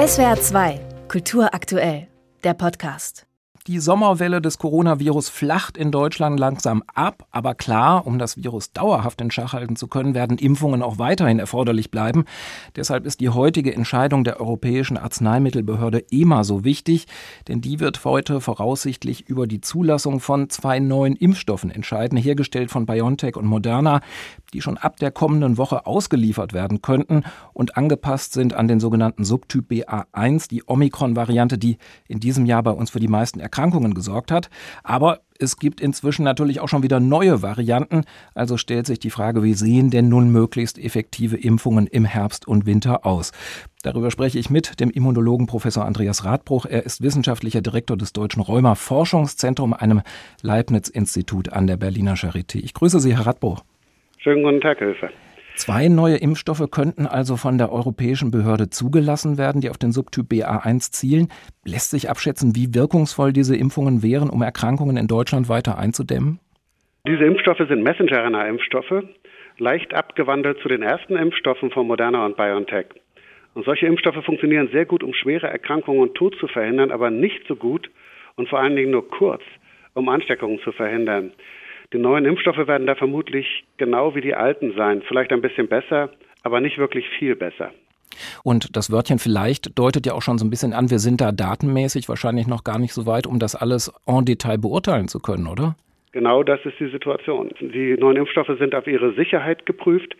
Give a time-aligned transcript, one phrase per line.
[0.00, 2.08] SWR 2, Kultur aktuell,
[2.42, 3.26] der Podcast.
[3.66, 9.20] Die Sommerwelle des Coronavirus flacht in Deutschland langsam ab, aber klar, um das Virus dauerhaft
[9.20, 12.24] in Schach halten zu können, werden Impfungen auch weiterhin erforderlich bleiben.
[12.74, 17.06] Deshalb ist die heutige Entscheidung der Europäischen Arzneimittelbehörde EMA so wichtig,
[17.48, 22.86] denn die wird heute voraussichtlich über die Zulassung von zwei neuen Impfstoffen entscheiden, hergestellt von
[22.86, 24.00] BioNTech und Moderna,
[24.50, 29.24] die schon ab der kommenden Woche ausgeliefert werden könnten und angepasst sind an den sogenannten
[29.24, 31.78] Subtyp BA1, die Omikron-Variante, die
[32.08, 34.50] in diesem Jahr bei uns für die meisten Erkrankungen gesorgt hat.
[34.82, 38.02] Aber es gibt inzwischen natürlich auch schon wieder neue Varianten.
[38.34, 42.66] Also stellt sich die Frage, wie sehen denn nun möglichst effektive Impfungen im Herbst und
[42.66, 43.32] Winter aus?
[43.82, 46.66] Darüber spreche ich mit dem Immunologen Professor Andreas Radbruch.
[46.66, 50.02] Er ist wissenschaftlicher Direktor des Deutschen Rheuma Forschungszentrums, einem
[50.42, 52.58] Leibniz-Institut an der Berliner Charité.
[52.58, 53.62] Ich grüße Sie, Herr Radbruch.
[54.22, 55.10] Schönen guten Tag, Herr Höfer.
[55.54, 60.26] Zwei neue Impfstoffe könnten also von der europäischen Behörde zugelassen werden, die auf den Subtyp
[60.30, 61.28] BA1 zielen.
[61.64, 66.38] Lässt sich abschätzen, wie wirkungsvoll diese Impfungen wären, um Erkrankungen in Deutschland weiter einzudämmen?
[67.06, 69.04] Diese Impfstoffe sind Messenger-RNA-Impfstoffe,
[69.56, 72.86] leicht abgewandelt zu den ersten Impfstoffen von Moderna und BioNTech.
[73.54, 77.46] Und solche Impfstoffe funktionieren sehr gut, um schwere Erkrankungen und Tod zu verhindern, aber nicht
[77.48, 77.90] so gut
[78.36, 79.42] und vor allen Dingen nur kurz,
[79.94, 81.32] um Ansteckungen zu verhindern.
[81.92, 86.10] Die neuen Impfstoffe werden da vermutlich genau wie die alten sein, vielleicht ein bisschen besser,
[86.42, 87.72] aber nicht wirklich viel besser.
[88.44, 91.32] Und das Wörtchen vielleicht deutet ja auch schon so ein bisschen an, wir sind da
[91.32, 95.46] datenmäßig wahrscheinlich noch gar nicht so weit, um das alles en Detail beurteilen zu können,
[95.46, 95.76] oder?
[96.12, 97.50] Genau das ist die Situation.
[97.60, 100.16] Die neuen Impfstoffe sind auf ihre Sicherheit geprüft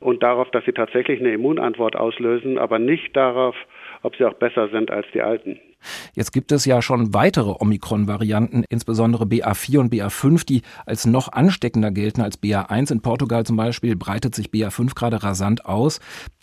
[0.00, 3.54] und darauf, dass sie tatsächlich eine Immunantwort auslösen, aber nicht darauf,
[4.02, 5.58] ob sie auch besser sind als die alten.
[6.14, 11.90] Jetzt gibt es ja schon weitere Omikron-Varianten, insbesondere BA4 und BA5, die als noch ansteckender
[11.90, 12.92] gelten als BA1.
[12.92, 16.00] In Portugal zum Beispiel breitet sich BA5 gerade rasant aus.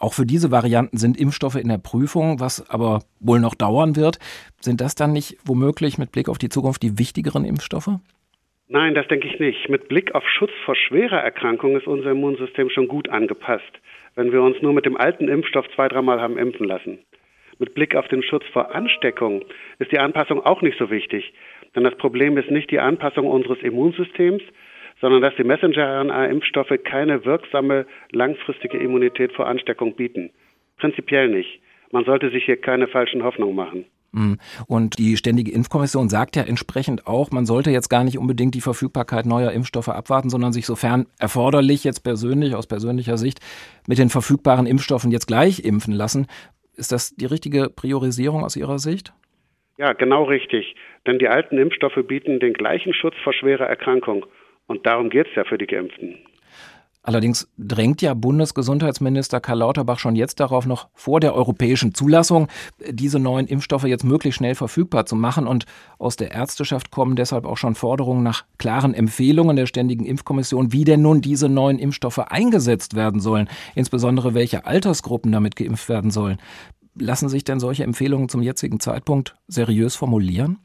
[0.00, 4.18] Auch für diese Varianten sind Impfstoffe in der Prüfung, was aber wohl noch dauern wird.
[4.60, 7.90] Sind das dann nicht womöglich mit Blick auf die Zukunft die wichtigeren Impfstoffe?
[8.68, 9.68] Nein, das denke ich nicht.
[9.68, 13.70] Mit Blick auf Schutz vor schwerer Erkrankung ist unser Immunsystem schon gut angepasst,
[14.14, 16.98] wenn wir uns nur mit dem alten Impfstoff zwei, dreimal haben impfen lassen.
[17.62, 19.44] Mit Blick auf den Schutz vor Ansteckung
[19.78, 21.32] ist die Anpassung auch nicht so wichtig.
[21.76, 24.42] Denn das Problem ist nicht die Anpassung unseres Immunsystems,
[25.00, 30.30] sondern dass die Messenger-RNA-Impfstoffe keine wirksame langfristige Immunität vor Ansteckung bieten.
[30.78, 31.60] Prinzipiell nicht.
[31.92, 33.84] Man sollte sich hier keine falschen Hoffnungen machen.
[34.10, 34.38] Mhm.
[34.66, 38.60] Und die Ständige Impfkommission sagt ja entsprechend auch, man sollte jetzt gar nicht unbedingt die
[38.60, 43.38] Verfügbarkeit neuer Impfstoffe abwarten, sondern sich sofern erforderlich jetzt persönlich, aus persönlicher Sicht,
[43.86, 46.26] mit den verfügbaren Impfstoffen jetzt gleich impfen lassen.
[46.76, 49.12] Ist das die richtige Priorisierung aus Ihrer Sicht?
[49.78, 50.74] Ja, genau richtig.
[51.06, 54.26] Denn die alten Impfstoffe bieten den gleichen Schutz vor schwerer Erkrankung.
[54.66, 56.18] Und darum geht es ja für die Geimpften.
[57.04, 62.46] Allerdings drängt ja Bundesgesundheitsminister Karl Lauterbach schon jetzt darauf, noch vor der europäischen Zulassung
[62.88, 65.48] diese neuen Impfstoffe jetzt möglichst schnell verfügbar zu machen.
[65.48, 65.66] Und
[65.98, 70.84] aus der Ärzteschaft kommen deshalb auch schon Forderungen nach klaren Empfehlungen der Ständigen Impfkommission, wie
[70.84, 76.38] denn nun diese neuen Impfstoffe eingesetzt werden sollen, insbesondere welche Altersgruppen damit geimpft werden sollen.
[76.94, 80.58] Lassen sich denn solche Empfehlungen zum jetzigen Zeitpunkt seriös formulieren?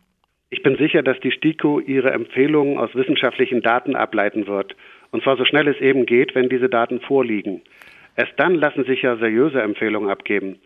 [0.50, 4.76] Ich bin sicher, dass die STIKO ihre Empfehlungen aus wissenschaftlichen Daten ableiten wird
[5.12, 7.62] und zwar so schnell es eben geht, wenn diese Daten vorliegen.
[8.16, 10.60] Erst dann lassen sich ja seriöse Empfehlungen abgeben.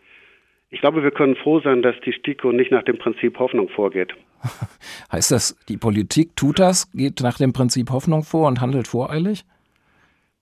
[0.70, 4.14] Ich glaube, wir können froh sein, dass die STIKO nicht nach dem Prinzip Hoffnung vorgeht.
[5.12, 9.44] Heißt das, die Politik tut das, geht nach dem Prinzip Hoffnung vor und handelt voreilig?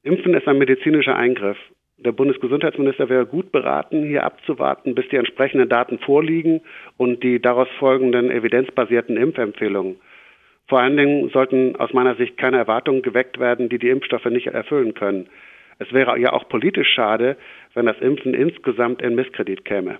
[0.03, 1.59] Impfen ist ein medizinischer Eingriff.
[1.99, 6.62] Der Bundesgesundheitsminister wäre gut beraten, hier abzuwarten, bis die entsprechenden Daten vorliegen
[6.97, 9.97] und die daraus folgenden evidenzbasierten Impfempfehlungen.
[10.70, 14.47] Vor allen Dingen sollten aus meiner Sicht keine Erwartungen geweckt werden, die die Impfstoffe nicht
[14.47, 15.26] erfüllen können.
[15.81, 17.36] Es wäre ja auch politisch schade,
[17.75, 19.98] wenn das Impfen insgesamt in Misskredit käme.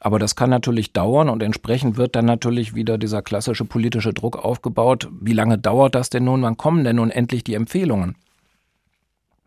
[0.00, 4.44] Aber das kann natürlich dauern und entsprechend wird dann natürlich wieder dieser klassische politische Druck
[4.44, 5.08] aufgebaut.
[5.20, 6.42] Wie lange dauert das denn nun?
[6.42, 8.16] Wann kommen denn nun endlich die Empfehlungen?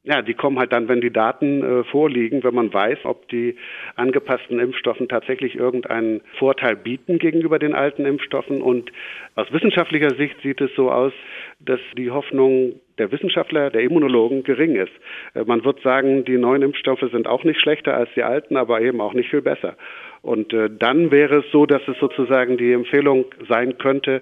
[0.05, 3.55] Ja, die kommen halt dann, wenn die Daten äh, vorliegen, wenn man weiß, ob die
[3.95, 8.61] angepassten Impfstoffen tatsächlich irgendeinen Vorteil bieten gegenüber den alten Impfstoffen.
[8.61, 8.91] Und
[9.35, 11.13] aus wissenschaftlicher Sicht sieht es so aus,
[11.61, 14.91] dass die Hoffnung der Wissenschaftler, der Immunologen gering ist.
[15.35, 18.81] Äh, man wird sagen, die neuen Impfstoffe sind auch nicht schlechter als die alten, aber
[18.81, 19.77] eben auch nicht viel besser.
[20.21, 24.21] Und äh, dann wäre es so, dass es sozusagen die Empfehlung sein könnte,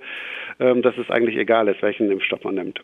[0.59, 2.81] äh, dass es eigentlich egal ist, welchen Impfstoff man nimmt.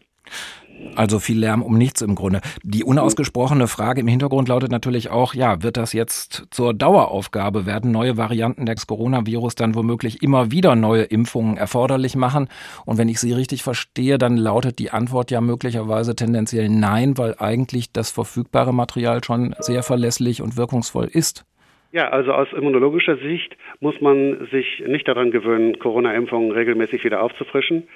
[0.95, 2.41] Also viel Lärm um nichts im Grunde.
[2.63, 7.65] Die unausgesprochene Frage im Hintergrund lautet natürlich auch, ja, wird das jetzt zur Daueraufgabe?
[7.65, 12.47] Werden neue Varianten des Coronavirus dann womöglich immer wieder neue Impfungen erforderlich machen?
[12.85, 17.35] Und wenn ich Sie richtig verstehe, dann lautet die Antwort ja möglicherweise tendenziell nein, weil
[17.37, 21.45] eigentlich das verfügbare Material schon sehr verlässlich und wirkungsvoll ist.
[21.91, 27.87] Ja, also aus immunologischer Sicht muss man sich nicht daran gewöhnen, Corona-Impfungen regelmäßig wieder aufzufrischen.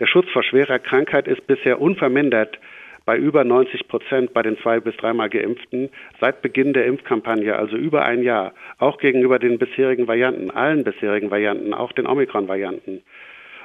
[0.00, 2.58] Der Schutz vor schwerer Krankheit ist bisher unvermindert
[3.04, 7.76] bei über 90 Prozent bei den zwei bis dreimal Geimpften seit Beginn der Impfkampagne, also
[7.76, 13.02] über ein Jahr, auch gegenüber den bisherigen Varianten, allen bisherigen Varianten, auch den Omikron-Varianten.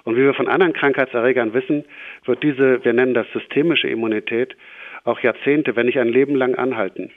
[0.03, 1.85] Und wie wir von anderen Krankheitserregern wissen,
[2.25, 4.55] wird diese, wir nennen das systemische Immunität,
[5.05, 7.11] auch Jahrzehnte, wenn nicht ein Leben lang anhalten.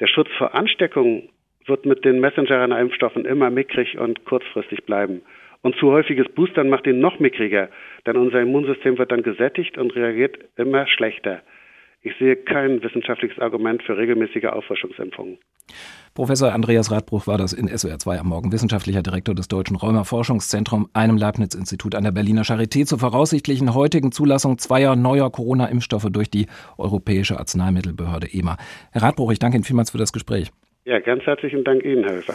[0.00, 1.28] Der Schutz vor Ansteckung
[1.66, 5.22] wird mit den Messenger-RNA-Impfstoffen immer mickrig und kurzfristig bleiben.
[5.62, 7.68] Und zu häufiges Boostern macht ihn noch mickriger,
[8.06, 11.42] denn unser Immunsystem wird dann gesättigt und reagiert immer schlechter.
[12.00, 15.38] Ich sehe kein wissenschaftliches Argument für regelmäßige Auffrischungsimpfungen.
[16.14, 20.88] Professor Andreas Radbruch war das in SWR 2 am Morgen, wissenschaftlicher Direktor des Deutschen Rheuma-Forschungszentrums,
[20.94, 26.46] einem Leibniz-Institut an der Berliner Charité zur voraussichtlichen heutigen Zulassung zweier neuer Corona-Impfstoffe durch die
[26.78, 28.56] Europäische Arzneimittelbehörde EMA.
[28.92, 30.50] Herr Radbruch, ich danke Ihnen vielmals für das Gespräch.
[30.84, 32.34] Ja, ganz herzlichen Dank Ihnen, Herr Höfer.